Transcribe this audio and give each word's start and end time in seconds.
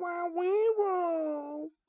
wow, 0.00 0.30
wow. 0.34 0.57